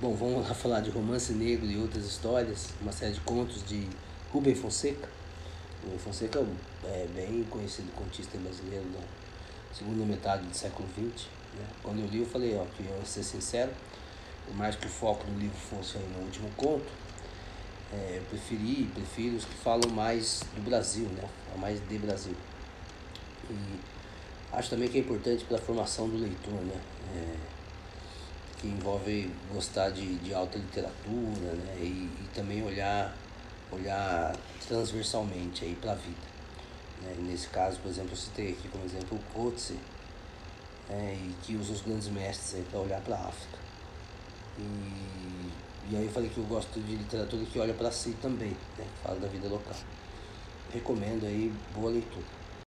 Bom, 0.00 0.12
vamos 0.12 0.48
lá 0.48 0.52
falar 0.52 0.80
de 0.80 0.90
Romance 0.90 1.32
Negro 1.32 1.66
e 1.66 1.76
outras 1.78 2.04
histórias, 2.04 2.70
uma 2.82 2.90
série 2.90 3.12
de 3.12 3.20
contos 3.20 3.64
de 3.64 3.88
Rubem 4.32 4.52
Fonseca. 4.52 5.08
Rubem 5.84 5.98
Fonseca 6.00 6.44
é 6.82 7.06
bem 7.14 7.44
conhecido 7.44 7.92
contista 7.92 8.36
brasileiro 8.36 8.84
da 8.86 8.98
segunda 9.72 10.04
metade 10.04 10.44
do 10.48 10.56
século 10.56 10.88
XX. 10.88 11.28
Né? 11.56 11.64
Quando 11.80 12.00
eu 12.00 12.08
li, 12.08 12.18
eu 12.18 12.26
falei 12.26 12.56
ó, 12.56 12.64
que 12.64 12.82
eu 12.82 12.98
ia 12.98 13.04
ser 13.04 13.22
sincero, 13.22 13.70
por 14.44 14.56
mais 14.56 14.74
que 14.74 14.84
o 14.84 14.90
foco 14.90 15.24
do 15.26 15.38
livro 15.38 15.56
fosse 15.56 15.96
no 15.98 16.24
último 16.24 16.50
conto, 16.56 16.90
é, 17.92 18.16
eu 18.16 18.22
preferi, 18.22 18.90
prefiro 18.92 19.36
os 19.36 19.44
que 19.44 19.54
falam 19.54 19.88
mais 19.92 20.42
do 20.56 20.62
Brasil, 20.62 21.06
né? 21.06 21.22
mais 21.56 21.78
de 21.88 21.98
Brasil. 21.98 22.34
E 23.48 23.54
acho 24.52 24.70
também 24.70 24.88
que 24.88 24.98
é 24.98 25.00
importante 25.02 25.44
para 25.44 25.56
a 25.56 25.60
formação 25.60 26.08
do 26.08 26.16
leitor, 26.16 26.60
né? 26.62 26.80
É, 27.14 27.53
que 28.64 28.68
envolve 28.68 29.30
gostar 29.52 29.90
de, 29.90 30.16
de 30.16 30.32
alta 30.32 30.56
literatura, 30.56 31.52
né? 31.52 31.76
E, 31.78 32.08
e 32.22 32.28
também 32.34 32.64
olhar, 32.64 33.14
olhar 33.70 34.34
transversalmente 34.66 35.76
para 35.80 35.92
a 35.92 35.94
vida. 35.94 36.34
Né? 37.02 37.14
Nesse 37.18 37.48
caso, 37.48 37.78
por 37.80 37.90
exemplo, 37.90 38.12
eu 38.12 38.16
citei 38.16 38.52
aqui 38.52 38.66
como 38.68 38.84
exemplo 38.86 39.18
o 39.18 39.34
Coetzee, 39.34 39.78
né? 40.88 41.14
e 41.14 41.34
que 41.42 41.56
usa 41.56 41.74
os 41.74 41.82
grandes 41.82 42.08
mestres 42.08 42.66
para 42.70 42.80
olhar 42.80 43.00
para 43.02 43.16
a 43.16 43.28
África. 43.28 43.58
E, 44.58 44.62
e 45.90 45.96
aí 45.96 46.06
eu 46.06 46.10
falei 46.10 46.30
que 46.30 46.38
eu 46.38 46.44
gosto 46.44 46.80
de 46.80 46.96
literatura 46.96 47.44
que 47.44 47.58
olha 47.58 47.74
para 47.74 47.90
si 47.90 48.12
também, 48.22 48.56
né? 48.78 48.86
que 48.94 49.02
fala 49.02 49.20
da 49.20 49.28
vida 49.28 49.46
local. 49.46 49.76
Recomendo 50.72 51.26
aí, 51.26 51.52
boa 51.74 51.90
leitura. 51.90 52.43